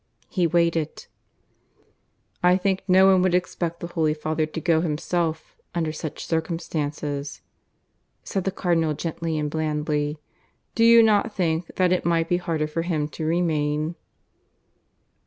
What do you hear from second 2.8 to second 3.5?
no one would